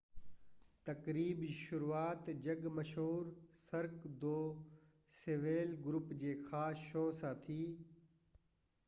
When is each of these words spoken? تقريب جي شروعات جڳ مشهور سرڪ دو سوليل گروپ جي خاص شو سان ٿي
تقريب 0.85 1.41
جي 1.41 1.49
شروعات 1.57 2.23
جڳ 2.45 2.65
مشهور 2.77 3.29
سرڪ 3.65 4.07
دو 4.23 4.33
سوليل 5.19 5.77
گروپ 5.85 6.11
جي 6.23 6.33
خاص 6.49 6.83
شو 6.87 7.05
سان 7.21 7.39
ٿي 7.45 7.61